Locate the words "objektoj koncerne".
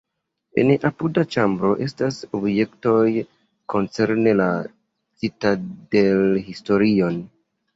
2.39-4.33